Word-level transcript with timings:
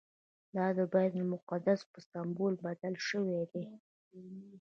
دا 0.55 0.65
د 0.77 0.79
بیت 0.93 1.13
المقدس 1.19 1.79
په 1.91 1.99
سمبول 2.09 2.53
بدل 2.65 2.93
شوی 3.07 3.41
دی. 3.51 3.65